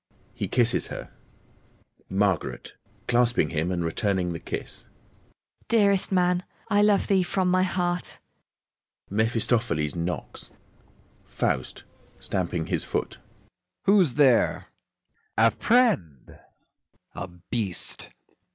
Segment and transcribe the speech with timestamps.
[0.33, 1.11] (He kisses her.)
[2.09, 2.73] MARGARET
[3.07, 4.85] (clasping him, and returning the kiss)
[5.67, 6.41] Dearest man!
[6.69, 8.17] I love thee from my heart.
[9.11, 10.49] (MEPHISTOPHELES knocks)
[11.23, 11.83] FAUST
[12.19, 13.19] (stamping his foot)
[13.85, 14.69] Who's there?
[15.37, 16.25] MEPHISTOPHELES A friend!
[16.25, 18.09] FAUST A beast!